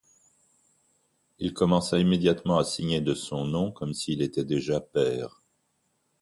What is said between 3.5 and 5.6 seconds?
comme s'il était déjà pair.